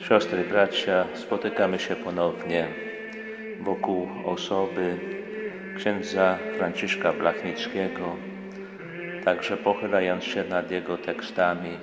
[0.00, 2.68] Siostry, bracia, spotykamy się ponownie
[3.60, 4.98] wokół osoby
[5.76, 8.16] księdza Franciszka Blachnickiego,
[9.24, 11.78] także pochylając się nad jego tekstami.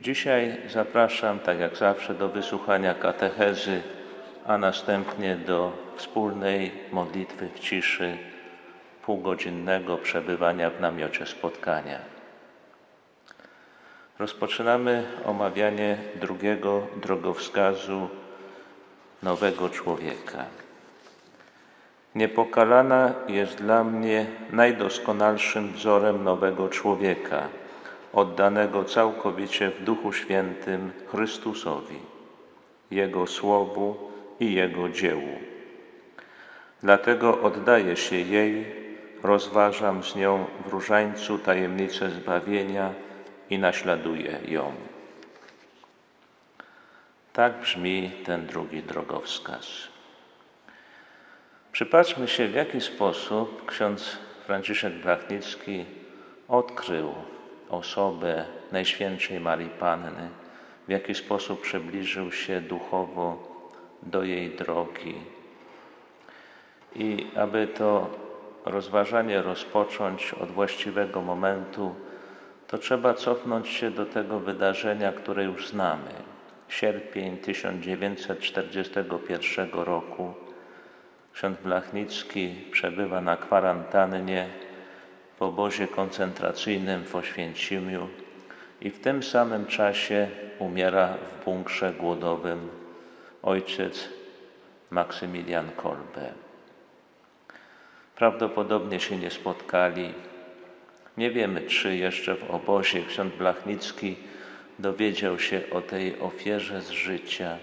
[0.00, 3.82] Dzisiaj zapraszam, tak jak zawsze, do wysłuchania katechezy,
[4.46, 8.16] a następnie do wspólnej modlitwy w ciszy,
[9.02, 11.98] półgodzinnego przebywania w namiocie spotkania.
[14.18, 18.08] Rozpoczynamy omawianie drugiego drogowskazu
[19.22, 20.44] nowego człowieka.
[22.14, 27.48] Niepokalana jest dla mnie najdoskonalszym wzorem nowego człowieka,
[28.12, 31.98] oddanego całkowicie w Duchu Świętym Chrystusowi,
[32.90, 35.38] Jego Słowu i Jego dziełu.
[36.82, 38.66] Dlatego oddaję się jej,
[39.22, 42.94] rozważam z nią w różańcu tajemnicę zbawienia
[43.50, 44.72] i naśladuję ją.
[47.32, 49.66] Tak brzmi ten drugi drogowskaz.
[51.72, 55.84] Przypatrzmy się, w jaki sposób ksiądz Franciszek Blachnicki
[56.48, 57.14] odkrył
[57.70, 60.28] osobę Najświętszej Marii Panny,
[60.88, 63.50] w jaki sposób przybliżył się duchowo
[64.02, 65.14] do jej drogi.
[66.94, 68.10] I aby to
[68.64, 71.94] rozważanie rozpocząć od właściwego momentu,
[72.66, 76.10] to trzeba cofnąć się do tego wydarzenia, które już znamy.
[76.68, 80.34] Sierpień 1941 roku.
[81.32, 84.48] Ksiądz Blachnicki przebywa na kwarantannie
[85.40, 88.08] w obozie koncentracyjnym w Oświęcimiu
[88.80, 90.28] i w tym samym czasie
[90.58, 92.68] umiera w bunkrze głodowym
[93.42, 94.08] ojciec
[94.90, 96.32] Maksymilian Kolbe.
[98.16, 100.14] Prawdopodobnie się nie spotkali.
[101.16, 104.16] Nie wiemy, czy jeszcze w obozie ksiądz Blachnicki
[104.78, 107.58] dowiedział się o tej ofierze z życia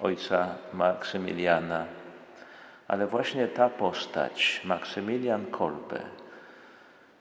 [0.00, 1.86] ojca Maksymiliana.
[2.88, 6.00] Ale właśnie ta postać, Maksymilian Kolbe,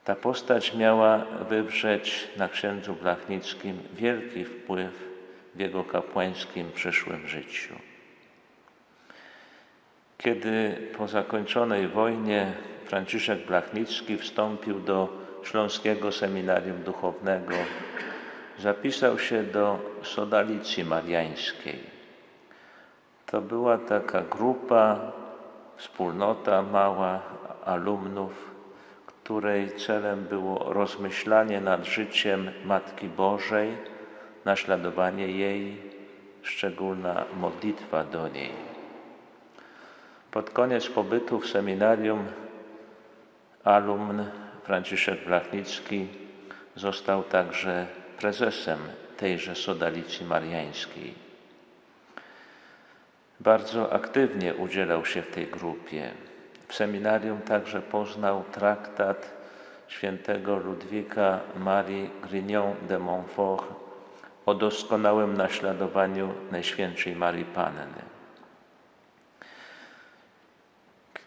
[0.03, 1.18] ta postać miała
[1.50, 5.03] wywrzeć na księdzu Blachnickim wielki wpływ
[5.56, 7.74] w jego kapłańskim przyszłym życiu.
[10.18, 12.52] Kiedy po zakończonej wojnie
[12.86, 15.09] Franciszek Blachnicki wstąpił do
[15.44, 17.56] Śląskiego Seminarium Duchownego,
[18.59, 21.80] zapisał się do Sodalicji Mariańskiej.
[23.25, 25.12] To była taka grupa,
[25.78, 27.22] wspólnota mała
[27.66, 28.53] alumnów,
[29.23, 33.78] której celem było rozmyślanie nad życiem Matki Bożej,
[34.45, 35.78] naśladowanie jej,
[36.41, 38.51] szczególna modlitwa do niej.
[40.31, 42.25] Pod koniec pobytu w seminarium
[43.63, 44.25] alumn
[44.63, 46.07] Franciszek Blachnicki
[46.75, 47.88] został także
[48.19, 48.79] prezesem
[49.17, 51.13] tejże Sodalicji Mariańskiej.
[53.40, 56.11] Bardzo aktywnie udzielał się w tej grupie.
[56.68, 59.31] W seminarium także poznał traktat
[59.88, 63.66] świętego Ludwika Marii Grignon de Montfort
[64.46, 68.02] o doskonałym naśladowaniu Najświętszej Marii Panny.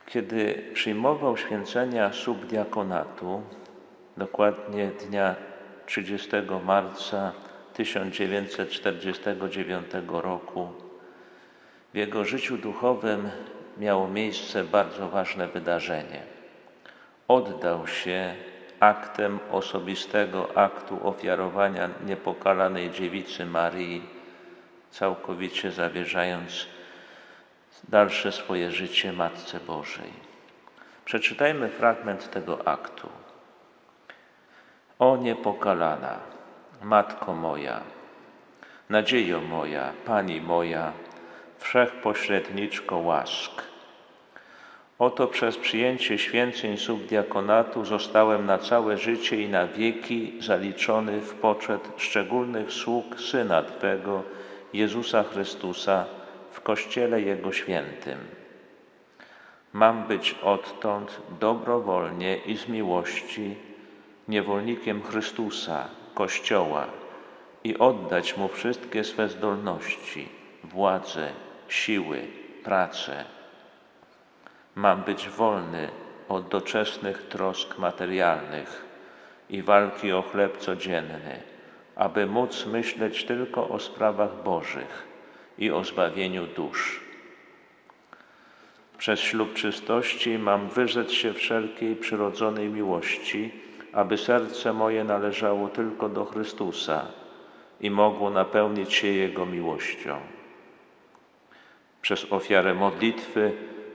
[0.06, 3.42] Kiedy przyjmował święcenia subdiakonatu,
[4.16, 5.34] dokładnie dnia
[5.86, 6.30] 30
[6.64, 7.32] marca
[7.74, 10.68] 1949 roku,
[11.94, 13.30] w jego życiu duchowym
[13.78, 16.22] miało miejsce bardzo ważne wydarzenie.
[17.28, 18.34] Oddał się
[18.80, 24.02] aktem osobistego aktu ofiarowania niepokalanej dziewicy Marii,
[24.90, 26.66] całkowicie zawierzając
[27.88, 30.12] dalsze swoje życie Matce Bożej.
[31.04, 33.08] Przeczytajmy fragment tego aktu.
[34.98, 36.18] O niepokalana,
[36.82, 37.80] Matko moja,
[38.90, 40.92] nadziejo moja, Pani moja,
[41.66, 43.62] wszechpośredniczko łask.
[44.98, 51.88] Oto przez przyjęcie święceń subdiakonatu zostałem na całe życie i na wieki zaliczony w poczet
[51.96, 54.22] szczególnych sług Syna Twego,
[54.72, 56.04] Jezusa Chrystusa,
[56.50, 58.18] w Kościele Jego Świętym.
[59.72, 63.54] Mam być odtąd dobrowolnie i z miłości
[64.28, 66.86] niewolnikiem Chrystusa, Kościoła
[67.64, 70.28] i oddać Mu wszystkie swe zdolności,
[70.64, 71.32] władzę,
[71.68, 72.22] siły,
[72.64, 73.24] pracę.
[74.74, 75.88] Mam być wolny
[76.28, 78.84] od doczesnych trosk materialnych
[79.50, 81.42] i walki o chleb codzienny,
[81.96, 85.06] aby móc myśleć tylko o sprawach Bożych
[85.58, 87.00] i o zbawieniu dusz.
[88.98, 93.52] Przez ślub czystości mam wyrzec się wszelkiej przyrodzonej miłości,
[93.92, 97.06] aby serce moje należało tylko do Chrystusa
[97.80, 100.35] i mogło napełnić się Jego miłością.
[102.02, 103.52] Przez ofiarę modlitwy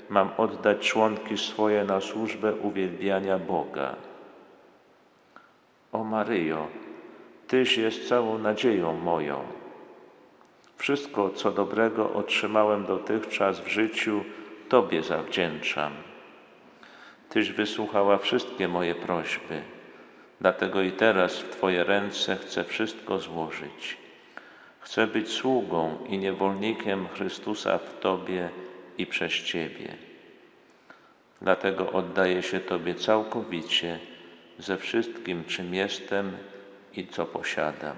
[0.09, 3.95] mam oddać członki swoje na służbę uwielbiania Boga.
[5.92, 6.68] O Maryjo,
[7.51, 9.44] Tyś jest całą nadzieją moją.
[10.77, 14.24] Wszystko, co dobrego otrzymałem dotychczas w życiu,
[14.69, 15.92] Tobie zawdzięczam.
[17.30, 19.62] Tyś wysłuchała wszystkie moje prośby,
[20.42, 23.97] dlatego i teraz w Twoje ręce chcę wszystko złożyć.
[24.81, 28.50] Chcę być sługą i niewolnikiem Chrystusa w Tobie
[28.98, 29.95] i przez Ciebie.
[31.42, 34.00] Dlatego oddaję się Tobie całkowicie
[34.60, 36.38] ze wszystkim, czym jestem
[36.94, 37.95] i co posiadam.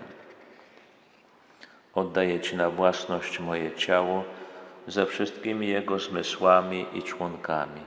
[1.95, 4.24] Oddaję Ci na własność moje ciało
[4.88, 7.81] ze wszystkimi jego zmysłami i członkami.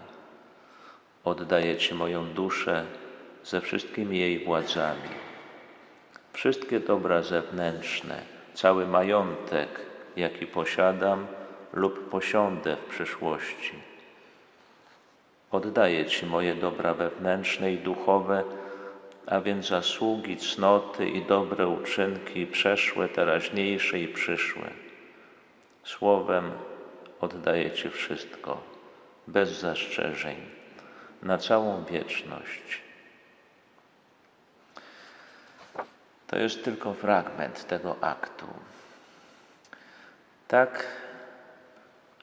[1.25, 2.85] Oddaję Ci moją duszę
[3.45, 5.09] ze wszystkimi jej władzami.
[6.33, 9.69] Wszystkie dobra zewnętrzne, cały majątek,
[10.17, 11.27] jaki posiadam
[11.73, 13.75] lub posiądę w przyszłości.
[15.51, 18.45] Oddaję Ci moje dobra wewnętrzne i duchowe,
[19.27, 24.71] a więc zasługi, cnoty i dobre uczynki przeszłe, teraźniejsze i przyszłe.
[25.85, 26.51] Słowem
[27.21, 28.63] oddaję Ci wszystko,
[29.27, 30.37] bez zastrzeżeń,
[31.23, 32.86] na całą wieczność.
[36.27, 38.47] To jest tylko fragment tego aktu.
[40.49, 40.87] Tak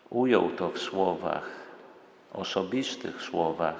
[0.09, 1.49] ujął to w słowach,
[2.33, 3.75] osobistych słowach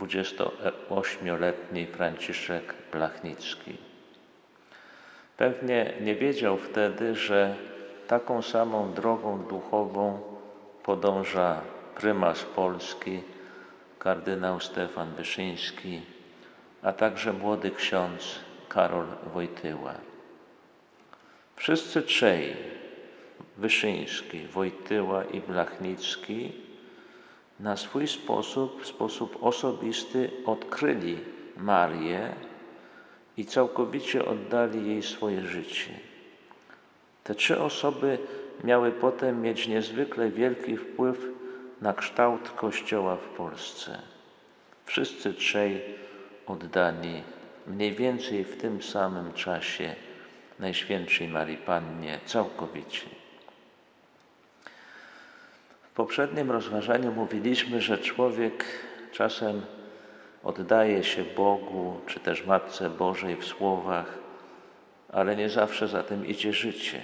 [0.00, 3.76] 28-letni Franciszek Blachnicki.
[5.36, 7.56] Pewnie nie wiedział wtedy, że
[8.06, 10.20] taką samą drogą duchową
[10.82, 11.60] podąża
[11.94, 13.22] prymas Polski,
[13.98, 16.02] kardynał Stefan Wyszyński,
[16.82, 19.94] a także młody ksiądz Karol Wojtyła.
[21.56, 22.56] Wszyscy trzej,
[23.56, 26.52] Wyszyński, Wojtyła i Blachnicki,
[27.60, 31.18] na swój sposób, w sposób osobisty odkryli
[31.56, 32.32] Marię
[33.36, 35.90] i całkowicie oddali jej swoje życie.
[37.24, 38.18] Te trzy osoby
[38.64, 41.28] miały potem mieć niezwykle wielki wpływ
[41.80, 44.02] na kształt Kościoła w Polsce.
[44.84, 45.82] Wszyscy trzej
[46.46, 47.22] oddani
[47.66, 49.94] mniej więcej w tym samym czasie
[50.58, 53.06] Najświętszej Marii Pannie całkowicie.
[55.82, 58.64] W poprzednim rozważaniu mówiliśmy, że człowiek
[59.12, 59.62] czasem
[60.44, 64.18] oddaje się Bogu czy też Matce Bożej w słowach,
[65.12, 67.00] ale nie zawsze za tym idzie życie.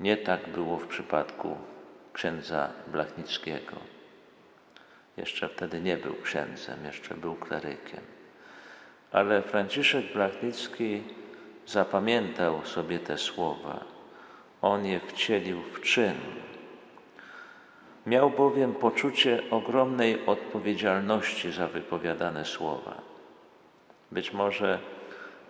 [0.00, 1.56] Nie tak było w przypadku
[2.12, 3.95] księdza Blachnickiego.
[5.16, 8.00] Jeszcze wtedy nie był księdzem, jeszcze był klerykiem.
[9.12, 11.02] Ale Franciszek Blachnicki
[11.66, 13.84] zapamiętał sobie te słowa.
[14.62, 16.14] On je wcielił w czyn.
[18.06, 23.02] Miał bowiem poczucie ogromnej odpowiedzialności za wypowiadane słowa.
[24.12, 24.78] Być może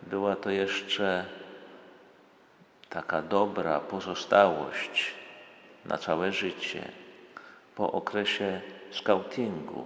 [0.03, 1.25] była to jeszcze
[2.89, 5.15] taka dobra pozostałość
[5.85, 6.89] na całe życie
[7.75, 8.61] po okresie
[8.96, 9.84] skautingu.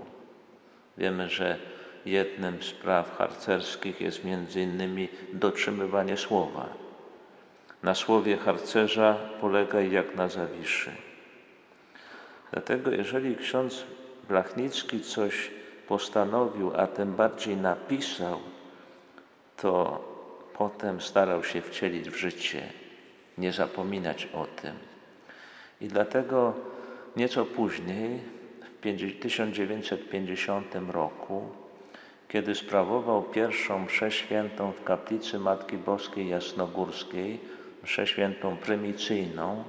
[0.98, 1.58] Wiemy, że
[2.06, 6.68] jednym z praw harcerskich jest między innymi dotrzymywanie słowa.
[7.82, 10.90] Na słowie harcerza polegaj jak na zawiszy.
[12.52, 13.84] Dlatego jeżeli ksiądz
[14.28, 15.50] Blachnicki coś
[15.88, 18.38] postanowił, a tym bardziej napisał,
[19.56, 20.04] to
[20.54, 22.62] potem starał się wcielić w życie,
[23.38, 24.74] nie zapominać o tym.
[25.80, 26.54] I dlatego
[27.16, 28.20] nieco później,
[29.20, 31.48] 1950 roku,
[32.28, 37.40] kiedy sprawował pierwszą mszę świętą w kaplicy Matki Boskiej Jasnogórskiej,
[37.82, 39.64] mszę świętą prymicyjną,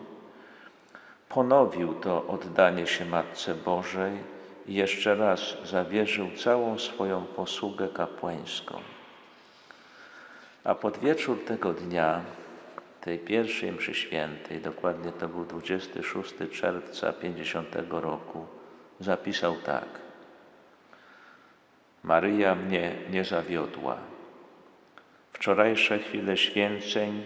[1.30, 4.12] ponowił to oddanie się Matce Bożej
[4.68, 8.82] i jeszcze raz zawierzył całą swoją posługę kapłańską.
[10.63, 12.22] A pod wieczór tego dnia,
[13.01, 18.46] tej pierwszej mszy świętej, dokładnie to był 26 czerwca 50 roku,
[19.01, 19.88] zapisał tak.
[22.03, 23.98] Maryja mnie nie zawiodła.
[25.34, 27.24] Wczorajsze chwile święceń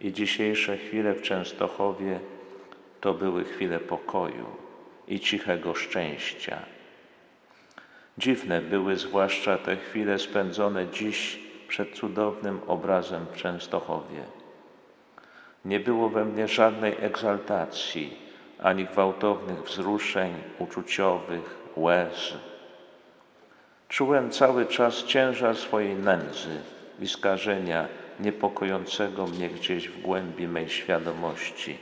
[0.00, 2.20] i dzisiejsze chwile w Częstochowie
[3.00, 4.46] to były chwile pokoju
[5.08, 6.58] i cichego szczęścia.
[8.18, 14.22] Dziwne były zwłaszcza te chwile spędzone dziś przed cudownym obrazem w Częstochowie.
[15.64, 18.27] Nie było we mnie żadnej egzaltacji,
[18.62, 22.34] ani gwałtownych wzruszeń uczuciowych, łez.
[23.88, 26.60] Czułem cały czas ciężar swojej nędzy
[27.00, 27.88] i skażenia
[28.20, 31.78] niepokojącego mnie gdzieś w głębi mej świadomości.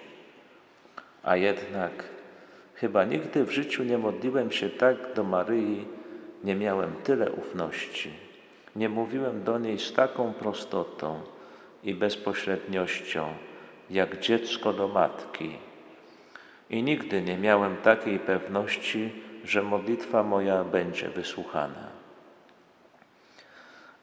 [1.23, 2.05] A jednak
[2.75, 5.85] chyba nigdy w życiu nie modliłem się tak do Maryi,
[6.45, 8.11] nie miałem tyle ufności.
[8.77, 11.21] Nie mówiłem do niej z taką prostotą
[11.85, 13.27] i bezpośredniością,
[13.91, 15.59] jak dziecko do matki.
[16.71, 19.13] I nigdy nie miałem takiej pewności,
[19.45, 21.89] że modlitwa moja będzie wysłuchana.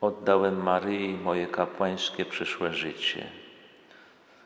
[0.01, 3.25] Oddałem Maryi moje kapłańskie przyszłe życie.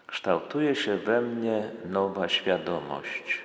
[0.08, 3.42] Kształtuje się we mnie nowa świadomość.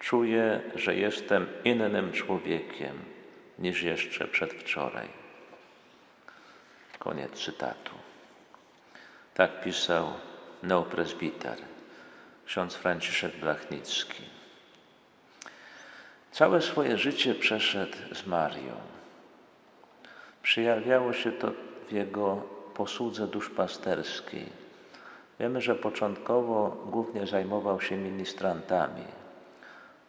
[0.00, 2.98] Czuję, że jestem innym człowiekiem
[3.58, 5.08] niż jeszcze przedwczoraj.
[6.98, 7.94] Koniec cytatu.
[9.34, 10.12] Tak pisał
[10.62, 11.58] neopresbiter,
[12.48, 14.22] ksiądz Franciszek Blachnicki.
[16.32, 18.74] Całe swoje życie przeszedł z Marią.
[20.42, 21.52] Przyjawiało się to
[21.88, 22.42] w jego
[22.74, 24.46] posłudze duszpasterskiej.
[25.40, 29.04] Wiemy, że początkowo głównie zajmował się ministrantami,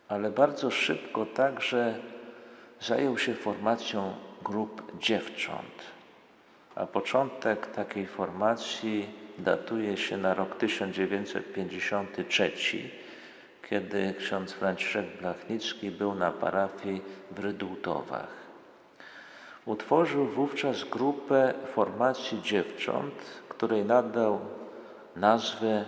[0.07, 1.99] ale bardzo szybko także
[2.81, 5.83] zajął się formacją grup dziewcząt.
[6.75, 12.51] A początek takiej formacji datuje się na rok 1953,
[13.69, 18.39] kiedy ksiądz Franciszek Blachnicki był na parafii w Rydultowach.
[19.65, 23.13] Utworzył wówczas grupę formacji dziewcząt,
[23.49, 24.39] której nadał
[25.15, 25.85] nazwę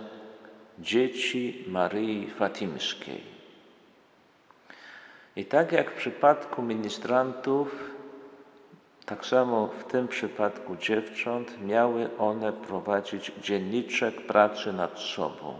[0.78, 3.20] Dzieci Maryi Fatimskiej.
[5.36, 7.91] I tak jak w przypadku ministrantów,
[9.06, 15.54] tak samo w tym przypadku dziewcząt miały one prowadzić dzienniczek pracy nad sobą,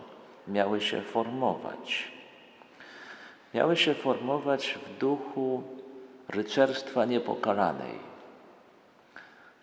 [0.49, 2.13] miały się formować.
[3.55, 5.63] Miały się formować w duchu
[6.29, 8.13] rycerstwa niepokalanej.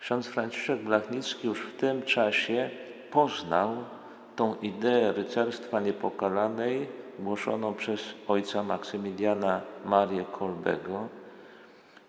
[0.00, 2.70] Ksiądz Franciszek Blachnicki już w tym czasie
[3.10, 3.76] poznał
[4.36, 11.08] tą ideę rycerstwa niepokalanej głoszoną przez ojca Maksymiliana Marię Kolbego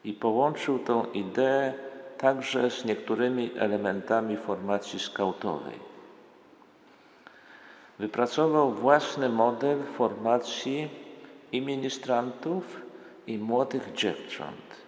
[0.04, 1.74] i połączył tą ideę
[2.18, 5.92] także z niektórymi elementami formacji skautowej.
[8.00, 10.90] Wypracował własny model formacji
[11.52, 12.82] i ministrantów,
[13.28, 14.82] i młodych dziewcząt.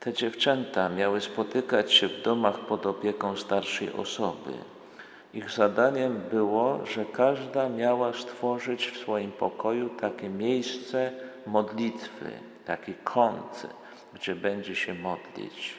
[0.00, 4.52] Te dziewczęta miały spotykać się w domach pod opieką starszej osoby.
[5.34, 11.12] Ich zadaniem było, że każda miała stworzyć w swoim pokoju takie miejsce
[11.46, 12.30] modlitwy,
[12.68, 13.66] taki kąt,
[14.14, 15.74] gdzie będzie się modlić.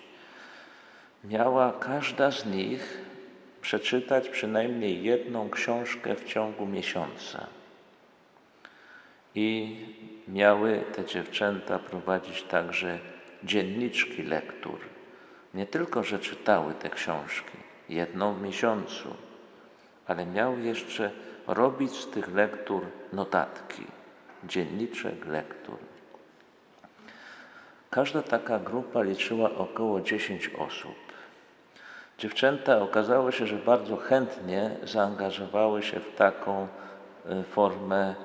[1.23, 2.97] Miała każda z nich
[3.61, 7.47] przeczytać przynajmniej jedną książkę w ciągu miesiąca.
[9.35, 9.75] I
[10.27, 12.99] miały te dziewczęta prowadzić także
[13.43, 14.79] dzienniczki lektur.
[15.53, 17.57] Nie tylko, że czytały te książki,
[17.89, 19.15] jedną w miesiącu,
[20.07, 21.11] ale miały jeszcze
[21.47, 23.83] robić z tych lektur notatki,
[24.43, 25.77] dzienniczek lektur.
[27.89, 30.95] Każda taka grupa liczyła około 10 osób.
[32.17, 36.67] Dziewczęta okazało się, że bardzo chętnie zaangażowały się w taką
[37.25, 38.15] e, formę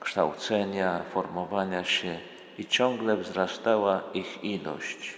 [0.00, 2.18] kształcenia, formowania się
[2.58, 5.14] i ciągle wzrastała ich ilość.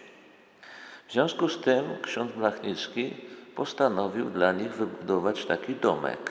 [1.07, 3.15] W związku z tym ksiądz Blachnicki
[3.55, 6.31] postanowił dla nich wybudować taki domek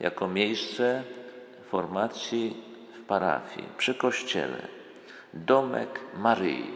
[0.00, 1.02] jako miejsce
[1.70, 2.64] formacji
[2.94, 4.83] w parafii, przy kościele.
[5.34, 6.70] Domek Maryi.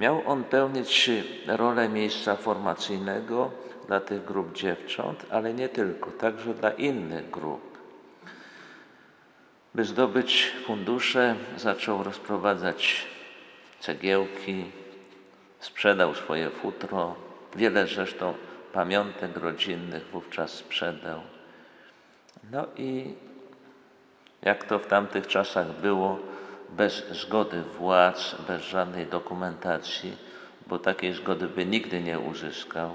[0.00, 1.10] Miał on pełnić
[1.46, 3.50] rolę miejsca formacyjnego
[3.86, 7.78] dla tych grup dziewcząt, ale nie tylko, także dla innych grup.
[9.74, 13.06] By zdobyć fundusze, zaczął rozprowadzać
[13.80, 14.64] cegiełki,
[15.60, 17.14] sprzedał swoje futro,
[17.56, 18.34] wiele zresztą
[18.72, 21.20] pamiątek rodzinnych wówczas sprzedał.
[22.50, 23.14] No i
[24.42, 26.18] jak to w tamtych czasach było,
[26.68, 30.16] bez zgody władz, bez żadnej dokumentacji,
[30.66, 32.90] bo takiej zgody by nigdy nie uzyskał,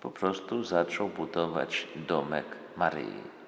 [0.00, 3.38] po prostu zaczął budować domek Maryi.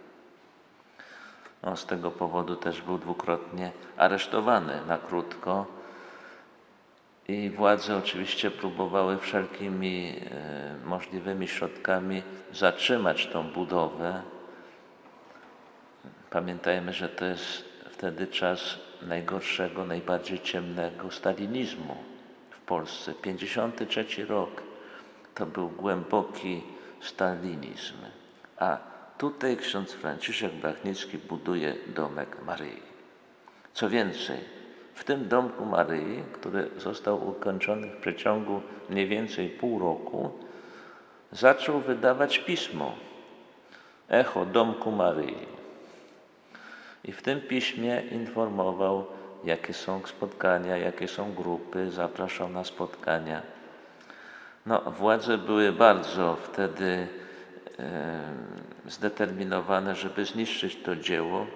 [1.62, 5.66] No, z tego powodu też był dwukrotnie aresztowany na krótko.
[7.28, 14.22] I władze oczywiście próbowały wszelkimi e, możliwymi środkami zatrzymać tą budowę.
[16.30, 21.96] Pamiętajmy, że to jest wtedy czas najgorszego, najbardziej ciemnego stalinizmu
[22.50, 23.14] w Polsce.
[23.14, 24.62] 53 rok.
[25.34, 26.62] to był głęboki
[27.00, 27.94] stalinizm.
[28.58, 28.78] A
[29.18, 32.82] tutaj ksiądz Franciszek Blachnicki buduje domek Maryi.
[33.72, 34.38] Co więcej,
[34.94, 40.30] w tym domku Maryi, który został ukończony w przeciągu mniej więcej pół roku,
[41.32, 42.94] zaczął wydawać pismo
[44.08, 45.59] Echo Domku Maryi.
[47.04, 49.06] I w tym piśmie informował,
[49.44, 53.42] jakie są spotkania, jakie są grupy, zapraszał na spotkania.
[54.66, 57.08] No, władze były bardzo wtedy
[57.78, 58.20] e,
[58.86, 61.46] zdeterminowane, żeby zniszczyć to dzieło,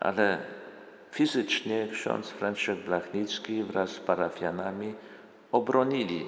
[0.00, 0.38] ale
[1.10, 4.94] fizycznie ksiądz Franciszek Blachnicki wraz z parafianami
[5.52, 6.26] obronili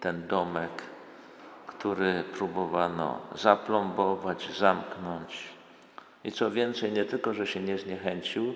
[0.00, 0.82] ten domek,
[1.66, 5.53] który próbowano zaplombować, zamknąć.
[6.24, 8.54] I co więcej, nie tylko, że się nie zniechęcił,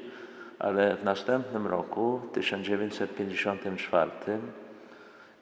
[0.59, 4.11] ale w następnym roku, w 1954,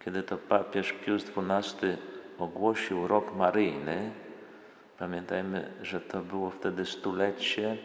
[0.04, 1.96] kiedy to papież Pius XII
[2.38, 4.10] ogłosił rok maryjny,
[4.98, 7.76] pamiętajmy, że to było wtedy stulecie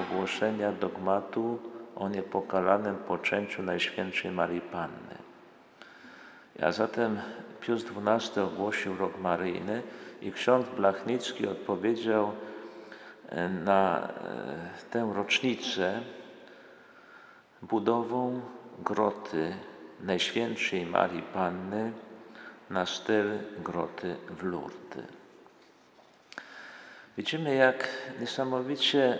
[0.00, 1.58] ogłoszenia dogmatu
[1.96, 5.16] o niepokalanym poczęciu Najświętszej Marii Panny.
[6.62, 7.18] A zatem
[7.60, 9.82] Pius XII ogłosił rok maryjny
[10.22, 12.32] i ksiądz Blachnicki odpowiedział
[13.64, 16.00] na e, tę rocznicę
[17.62, 18.40] budową
[18.78, 19.54] groty
[20.00, 21.92] Najświętszej Marii Panny
[22.70, 25.04] na styl groty w Lourdes.
[27.16, 27.88] Widzimy, jak
[28.20, 29.18] niesamowicie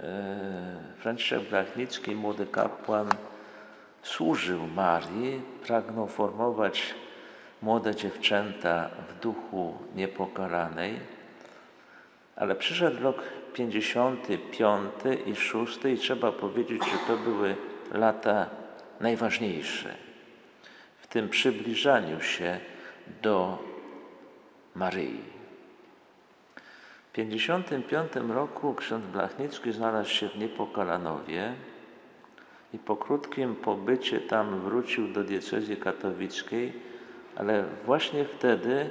[0.00, 3.08] e, Franciszek Blachnicki, młody kapłan,
[4.02, 6.94] służył Marii, pragnął formować
[7.62, 11.00] młode dziewczęta w duchu niepokaranej,
[12.36, 13.22] ale przyszedł rok
[13.54, 14.92] 55
[15.26, 17.56] i 6 i trzeba powiedzieć, że to były
[17.92, 18.46] lata
[19.00, 19.94] najważniejsze
[20.96, 22.60] w tym przybliżaniu się
[23.22, 23.58] do
[24.74, 25.20] Maryi.
[27.08, 31.54] W 1955 roku ksiądz Blachnicki znalazł się w Niepokalanowie
[32.74, 36.72] i po krótkim pobycie tam wrócił do diecezji katowickiej,
[37.36, 38.90] ale właśnie wtedy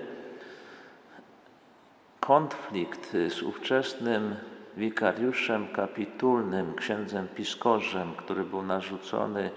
[2.22, 4.36] konflikt z ówczesnym
[4.78, 9.52] wikariuszem kapitulnym, księdzem Piskorzem, który był narzucony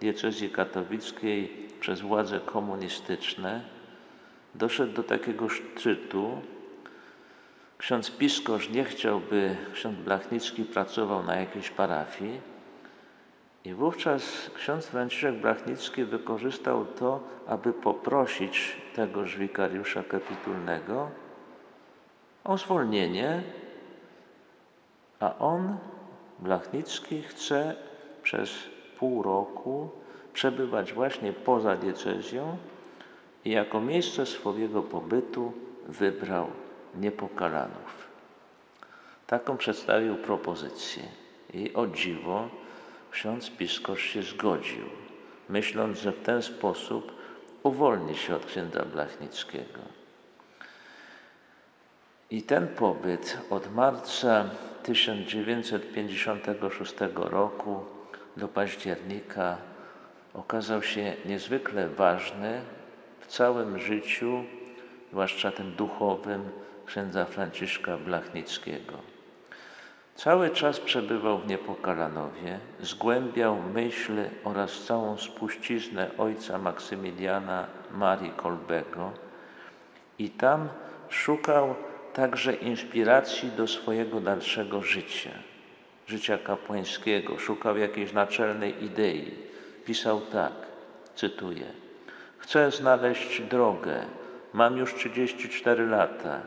[0.00, 3.60] diecezji katowickiej przez władze komunistyczne,
[4.54, 6.40] doszedł do takiego szczytu.
[7.78, 12.40] Ksiądz Piskorz nie chciał, by ksiądz Blachnicki pracował na jakiejś parafii
[13.64, 21.10] i wówczas ksiądz Franciszek Blachnicki wykorzystał to, aby poprosić tegoż wikariusza kapitulnego
[22.48, 23.42] o zwolnienie,
[25.20, 25.76] a on,
[26.38, 27.76] Blachnicki, chce
[28.22, 28.50] przez
[28.98, 29.90] pół roku
[30.32, 32.56] przebywać właśnie poza diecezją
[33.44, 35.52] i jako miejsce swojego pobytu
[35.88, 36.46] wybrał
[36.94, 38.08] Niepokalanów.
[39.26, 41.02] Taką przedstawił propozycję
[41.54, 42.48] i o dziwo
[43.10, 44.84] ksiądz Piskosz się zgodził,
[45.48, 47.12] myśląc, że w ten sposób
[47.62, 49.97] uwolni się od księdza Blachnickiego.
[52.30, 54.44] I ten pobyt od marca
[54.82, 57.84] 1956 roku
[58.36, 59.56] do października
[60.34, 62.60] okazał się niezwykle ważny
[63.20, 64.44] w całym życiu,
[65.10, 66.50] zwłaszcza tym duchowym,
[66.86, 68.94] księdza Franciszka Blachnickiego.
[70.14, 74.12] Cały czas przebywał w Niepokalanowie, zgłębiał myśl
[74.44, 79.12] oraz całą spuściznę ojca Maksymiliana Marii Kolbego
[80.18, 80.68] i tam
[81.08, 81.74] szukał
[82.18, 85.30] także inspiracji do swojego dalszego życia,
[86.06, 87.38] życia kapłańskiego.
[87.38, 89.30] Szukał jakiejś naczelnej idei.
[89.84, 90.52] Pisał tak,
[91.14, 91.66] cytuję:
[92.38, 94.04] Chcę znaleźć drogę.
[94.52, 96.40] Mam już 34 lata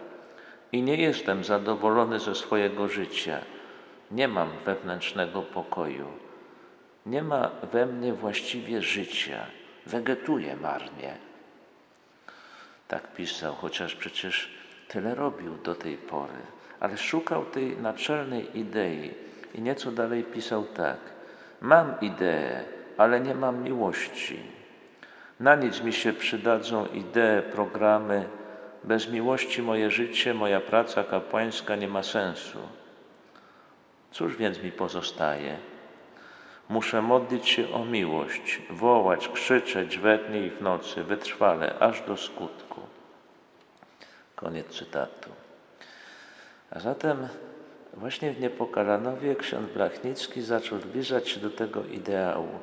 [0.71, 3.39] i nie jestem zadowolony ze swojego życia.
[4.11, 6.07] Nie mam wewnętrznego pokoju.
[7.05, 9.45] Nie ma we mnie właściwie życia.
[9.85, 11.17] Wegetuję marnie.
[12.87, 14.60] Tak pisał, chociaż przecież
[14.91, 16.41] Tyle robił do tej pory,
[16.79, 19.11] ale szukał tej naczelnej idei
[19.55, 20.97] i nieco dalej pisał tak:
[21.61, 22.63] Mam ideę,
[22.97, 24.39] ale nie mam miłości.
[25.39, 28.27] Na nic mi się przydadzą idee, programy.
[28.83, 32.59] Bez miłości moje życie, moja praca kapłańska nie ma sensu.
[34.11, 35.57] Cóż więc mi pozostaje?
[36.69, 42.17] Muszę modlić się o miłość, wołać, krzyczeć we dnie i w nocy, wytrwale, aż do
[42.17, 42.90] skutku.
[44.41, 45.29] Koniec cytatu.
[46.71, 47.27] A zatem
[47.93, 52.59] właśnie w Niepokalanowie ksiądz Blachnicki zaczął zbliżać się do tego ideału.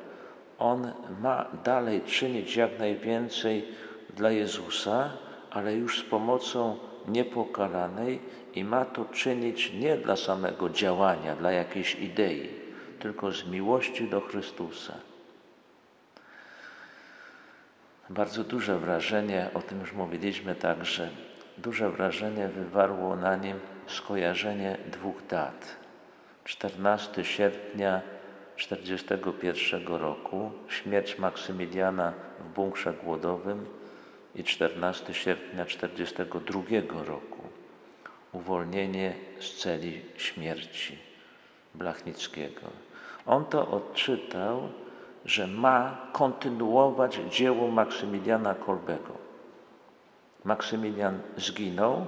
[0.59, 3.67] On ma dalej czynić jak najwięcej
[4.15, 5.09] dla Jezusa,
[5.51, 8.19] ale już z pomocą niepokalanej
[8.55, 12.49] i ma to czynić nie dla samego działania, dla jakiejś idei,
[12.99, 14.93] tylko z miłości do Chrystusa.
[18.09, 21.09] Bardzo duże wrażenie, o tym już mówiliśmy także,
[21.61, 25.75] duże wrażenie wywarło na nim skojarzenie dwóch dat.
[26.43, 28.01] 14 sierpnia
[28.57, 33.65] 1941 roku śmierć Maksymiliana w bunkrze głodowym
[34.35, 37.39] i 14 sierpnia 1942 roku
[38.31, 40.97] uwolnienie z celi śmierci
[41.75, 42.61] Blachnickiego.
[43.25, 44.69] On to odczytał,
[45.25, 49.18] że ma kontynuować dzieło Maksymiliana Kolbego.
[50.43, 52.05] Maksymilian zginął,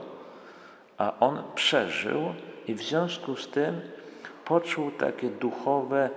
[0.98, 2.34] a on przeżył
[2.68, 3.82] i w związku z tym
[4.46, 6.10] poczuł takie duchowe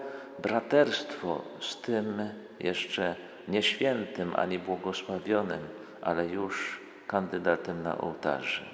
[0.42, 3.16] braterstwo z tym jeszcze
[3.48, 5.60] nieświętym ani błogosławionym,
[6.02, 8.64] ale już kandydatem na ołtarze.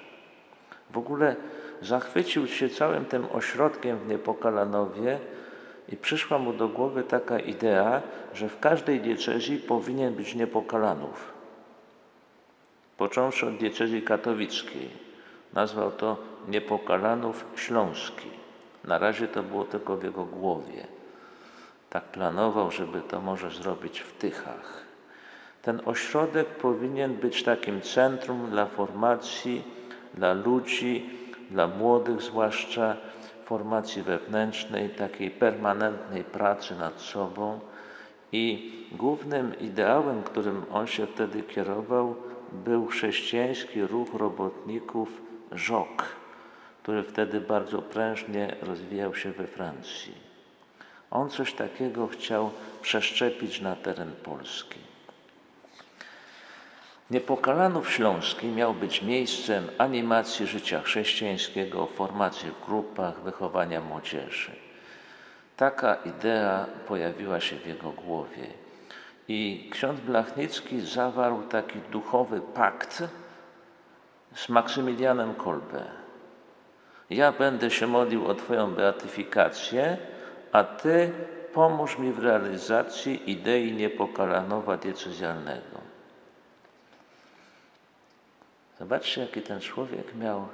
[0.91, 1.35] W ogóle
[1.81, 5.19] zachwycił się całym tym ośrodkiem w Niepokalanowie
[5.89, 8.01] i przyszła mu do głowy taka idea,
[8.33, 11.30] że w każdej diecezji powinien być Niepokalanów.
[13.01, 14.89] Począwszy od diecezji katowickiej.
[15.53, 18.27] Nazwał to Niepokalanów Śląski.
[18.83, 20.87] Na razie to było tylko w jego głowie.
[21.89, 24.85] Tak planował, żeby to może zrobić w Tychach.
[25.61, 29.63] Ten ośrodek powinien być takim centrum dla formacji,
[30.13, 31.09] dla ludzi,
[31.51, 32.97] dla młodych zwłaszcza,
[33.45, 37.59] formacji wewnętrznej, takiej permanentnej pracy nad sobą.
[38.31, 42.15] I głównym ideałem, którym on się wtedy kierował,
[42.51, 46.03] był chrześcijański ruch robotników żok,
[46.83, 50.13] który wtedy bardzo prężnie rozwijał się we Francji.
[51.11, 54.79] On coś takiego chciał przeszczepić na teren Polski.
[57.11, 64.51] Niepokalanów Śląski miał być miejscem animacji życia chrześcijańskiego, formacji w grupach, wychowania młodzieży.
[65.57, 68.47] Taka idea pojawiła się w jego głowie.
[69.33, 73.03] I ksiądz Blachnicki zawarł taki duchowy pakt
[74.35, 75.83] z Maksymilianem Kolbe.
[77.09, 79.97] Ja będę się modlił o Twoją beatyfikację,
[80.51, 81.11] a Ty
[81.53, 85.77] pomóż mi w realizacji idei niepokalanowa diecezjalnego.
[88.79, 90.47] Zobaczcie, jaki ten człowiek miał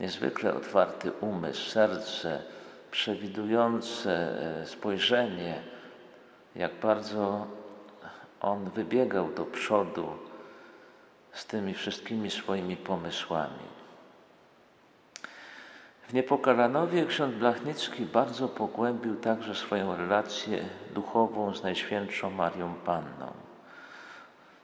[0.00, 2.42] niezwykle otwarty umysł, serce,
[2.90, 4.12] przewidujące
[4.60, 5.62] e, spojrzenie,
[6.56, 7.46] jak bardzo
[8.40, 10.08] on wybiegał do przodu
[11.32, 13.78] z tymi wszystkimi swoimi pomysłami.
[16.08, 23.32] W Niepokalanowie ksiądz Blachnicki bardzo pogłębił także swoją relację duchową z Najświętszą Marią Panną.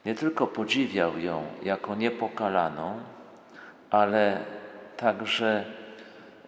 [0.06, 3.00] Nie tylko podziwiał ją jako niepokalaną,
[3.90, 4.40] ale
[4.96, 5.64] także,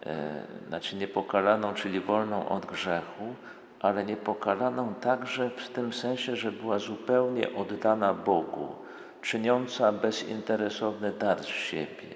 [0.05, 3.35] e, znaczy niepokalaną, czyli wolną od grzechu,
[3.79, 8.75] ale niepokalaną także w tym sensie, że była zupełnie oddana Bogu,
[9.21, 12.15] czyniąca bezinteresowny dar z siebie.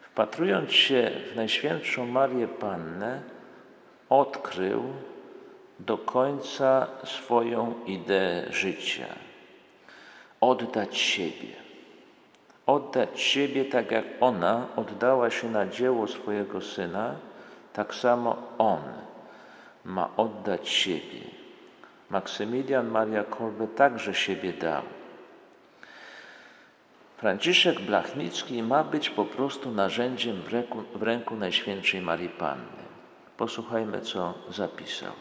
[0.00, 3.20] Wpatrując się w Najświętszą Marię Pannę,
[4.08, 4.82] odkrył
[5.78, 9.06] do końca swoją ideę życia.
[10.40, 11.54] Oddać siebie.
[12.66, 17.14] Oddać siebie tak jak ona oddała się na dzieło swojego syna,
[17.72, 19.09] tak samo on
[19.84, 21.20] ma oddać siebie.
[22.10, 24.82] Maksymilian Maria Kolbe także siebie dał.
[27.16, 32.82] Franciszek Blachnicki ma być po prostu narzędziem w ręku, w ręku Najświętszej Marii Panny.
[33.36, 35.12] Posłuchajmy, co zapisał.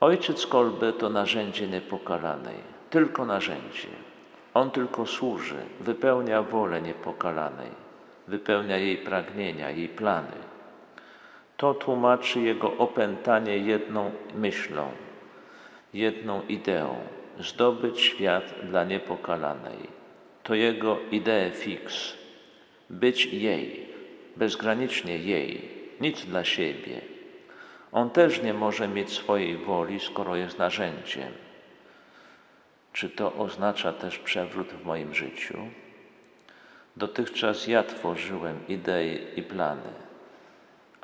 [0.00, 2.56] Ojciec Kolbe to narzędzie niepokalanej,
[2.90, 3.88] tylko narzędzie.
[4.54, 7.70] On tylko służy, wypełnia wolę niepokalanej,
[8.28, 10.53] wypełnia jej pragnienia, jej plany.
[11.64, 14.90] To tłumaczy jego opętanie jedną myślą,
[15.94, 16.96] jedną ideą
[17.38, 19.88] zdobyć świat dla niepokalanej
[20.42, 22.14] to jego idee fix.
[22.90, 23.86] Być jej,
[24.36, 27.00] bezgranicznie jej, nic dla siebie.
[27.92, 31.32] On też nie może mieć swojej woli, skoro jest narzędziem.
[32.92, 35.58] Czy to oznacza też przewrót w moim życiu?
[36.96, 40.03] Dotychczas ja tworzyłem idee i plany,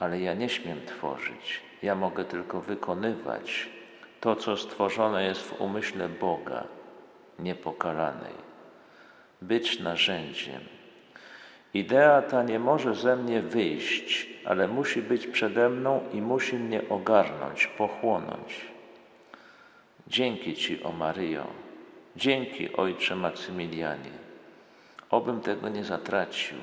[0.00, 1.60] ale ja nie śmiem tworzyć.
[1.82, 3.68] Ja mogę tylko wykonywać
[4.20, 6.64] to, co stworzone jest w umyśle Boga,
[7.38, 8.50] niepokalanej
[9.42, 10.60] być narzędziem.
[11.74, 16.88] Idea ta nie może ze mnie wyjść, ale musi być przede mną i musi mnie
[16.88, 18.66] ogarnąć, pochłonąć.
[20.08, 21.46] Dzięki Ci, o Maryjo,
[22.16, 24.10] dzięki Ojcze Maksymilianie.
[25.10, 26.58] Obym tego nie zatracił,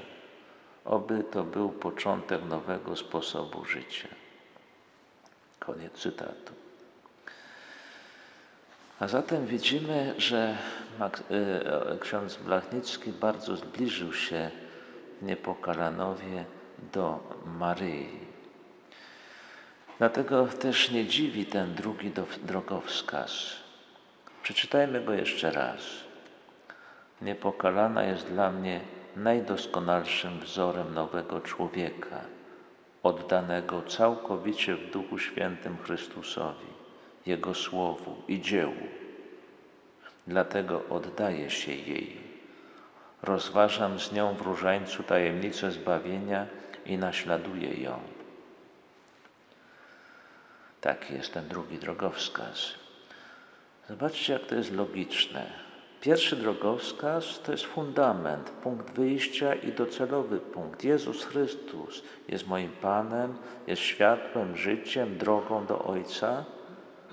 [0.88, 4.08] oby to był początek nowego sposobu życia.
[5.60, 6.54] Koniec cytatu.
[9.00, 10.58] A zatem widzimy, że
[11.00, 14.52] e, ksiądz Blachnicki bardzo zbliżył się
[15.22, 16.46] w Niepokalanowie
[16.94, 18.20] do Maryi.
[19.98, 22.12] Dlatego też nie dziwi ten drugi
[22.44, 23.32] drogowskaz.
[24.44, 25.82] Przeczytajmy go jeszcze raz.
[27.22, 28.82] Niepokalana jest dla mnie
[29.18, 32.22] najdoskonalszym wzorem nowego człowieka,
[33.04, 36.68] oddanego całkowicie w Duchu Świętym Chrystusowi,
[37.26, 38.88] Jego Słowu i dziełu.
[40.28, 42.18] Dlatego oddaję się jej.
[43.24, 46.48] Rozważam z nią w różańcu tajemnicę zbawienia
[46.86, 48.00] i naśladuję ją.
[50.82, 52.74] Taki jest ten drugi drogowskaz.
[53.90, 55.67] Zobaczcie, jak to jest logiczne.
[56.02, 60.84] Pierwszy drogowskaz to jest fundament, punkt wyjścia i docelowy punkt.
[60.84, 66.46] Jezus Chrystus jest moim Panem, jest światłem, życiem, drogą do Ojca.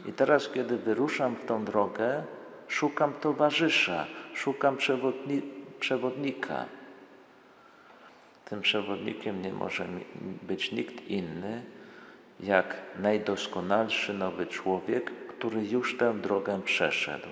[0.07, 2.23] I teraz, kiedy wyruszam w tą drogę,
[2.69, 5.43] szukam towarzysza, szukam przewodni
[5.81, 6.65] przewodnika.
[8.45, 9.87] Tym przewodnikiem nie może
[10.43, 11.63] być nikt inny,
[12.41, 17.29] jak najdoskonalszy nowy człowiek, który już tę drogę przeszedł.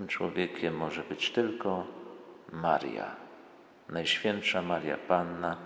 [0.00, 1.86] Tym człowiekiem może być tylko
[2.52, 3.16] Maria,
[3.88, 5.56] Najświętsza Maria Panna,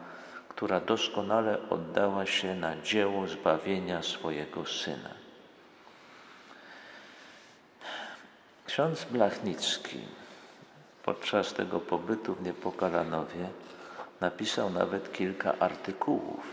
[0.48, 5.10] która doskonale oddała się na dzieło zbawienia swojego Syna.
[8.66, 9.98] Ksiądz Blachnicki
[11.02, 13.48] podczas tego pobytu w Niepokalanowie
[14.20, 16.46] napisał nawet kilka artykułów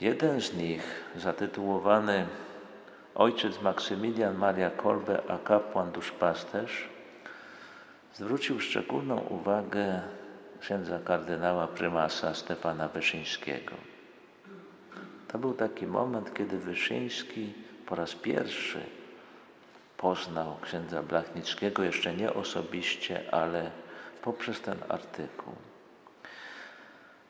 [0.00, 2.26] Jeden z nich, zatytułowany
[3.14, 6.88] Ojciec Maksymilian Maria Kolbe, a kapłan duszpasterz,
[8.14, 10.02] zwrócił szczególną uwagę
[10.60, 13.72] księdza kardynała prymasa Stefana Wyszyńskiego.
[15.28, 17.54] To był taki moment, kiedy Wyszyński
[17.86, 18.80] po raz pierwszy
[19.96, 23.70] poznał księdza Blachnickiego, jeszcze nie osobiście, ale
[24.22, 25.54] poprzez ten artykuł.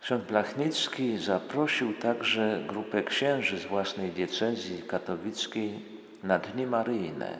[0.05, 5.83] Ksiądz Blachnicki zaprosił także grupę księży z własnej diecezji katowickiej
[6.23, 7.39] na Dni Maryjne.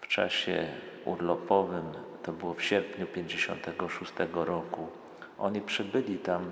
[0.00, 0.66] W czasie
[1.04, 1.84] urlopowym,
[2.22, 4.86] to było w sierpniu 56 roku,
[5.38, 6.50] oni przybyli tam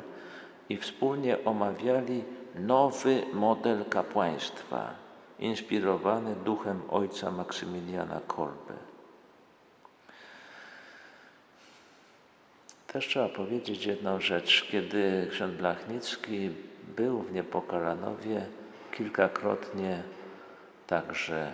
[0.68, 4.94] i wspólnie omawiali nowy model kapłaństwa,
[5.38, 8.74] inspirowany duchem ojca Maksymiliana Kolbe.
[12.92, 14.68] Też trzeba powiedzieć jedną rzecz.
[14.70, 16.50] Kiedy ksiądz Blachnicki
[16.96, 18.46] był w Niepokalanowie,
[18.92, 20.02] kilkakrotnie
[20.86, 21.52] także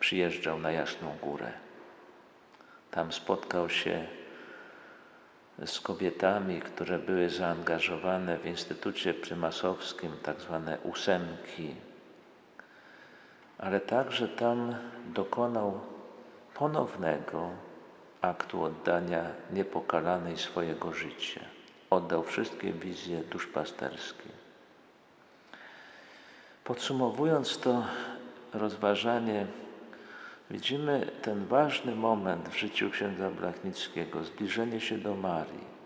[0.00, 1.52] przyjeżdżał na Jasną Górę.
[2.90, 4.06] Tam spotkał się
[5.66, 11.74] z kobietami, które były zaangażowane w Instytucie Prymasowskim, tak zwane ósemki,
[13.58, 14.74] ale także tam
[15.14, 15.80] dokonał
[16.54, 17.50] ponownego
[18.28, 21.40] aktu oddania niepokalanej swojego życia.
[21.90, 24.28] Oddał wszystkie wizje duszpasterskie.
[26.64, 27.82] Podsumowując to
[28.54, 29.46] rozważanie,
[30.50, 35.76] widzimy ten ważny moment w życiu księdza Blachnickiego, zbliżenie się do Marii.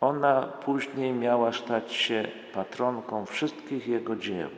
[0.00, 4.50] Ona później miała stać się patronką wszystkich jego dzieł.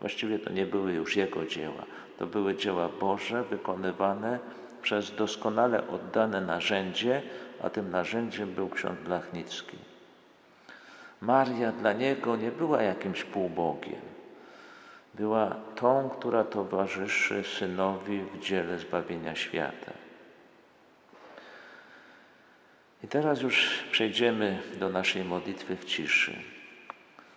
[0.00, 1.84] Właściwie to nie były już jego dzieła,
[2.18, 4.38] to były dzieła Boże wykonywane
[4.82, 7.22] przez doskonale oddane narzędzie,
[7.62, 9.76] a tym narzędziem był ksiądz Blachnicki.
[11.20, 14.00] Maria dla niego nie była jakimś półbogiem.
[15.14, 19.92] Była tą, która towarzyszy synowi w dziele zbawienia świata.
[23.04, 26.32] I teraz już przejdziemy do naszej modlitwy w ciszy.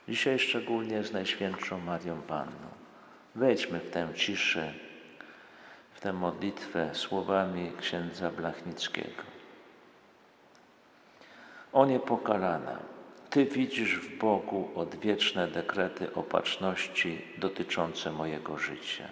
[0.10, 2.67] Dzisiaj szczególnie z Najświętszą Marią Panną.
[3.36, 4.73] Wejdźmy w tę ciszę
[6.01, 9.23] tę modlitwę słowami księdza Blachnickiego.
[11.73, 12.79] O niepokalana,
[13.29, 19.07] Ty widzisz w Bogu odwieczne dekrety opatrzności dotyczące mojego życia.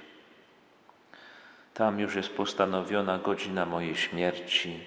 [1.73, 4.79] Tam już jest postanowiona godzina mojej śmierci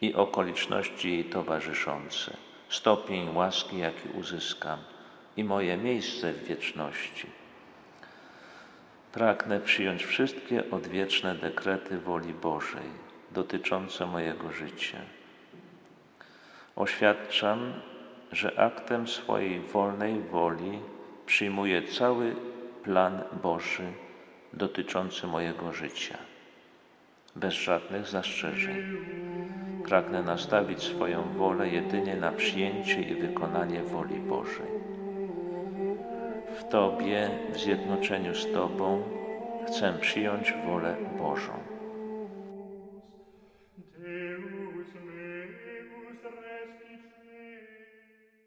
[0.00, 2.36] i okoliczności jej towarzyszące,
[2.68, 4.78] stopień łaski, jaki uzyskam
[5.36, 7.26] i moje miejsce w wieczności
[9.14, 12.88] Pragnę przyjąć wszystkie odwieczne dekrety woli Bożej
[13.32, 14.98] dotyczące mojego życia.
[16.76, 17.72] Oświadczam,
[18.32, 20.78] że aktem swojej wolnej woli
[21.26, 22.36] przyjmuję cały
[22.84, 23.92] plan Boży
[24.52, 26.18] dotyczący mojego życia,
[27.36, 28.96] bez żadnych zastrzeżeń.
[29.88, 34.93] pragnę nastawić swoją wolę jedynie na przyjęcie i wykonanie woli Bożej.
[36.54, 39.02] W Tobie, w zjednoczeniu z Tobą,
[39.66, 41.73] chcę przyjąć wolę Bożą.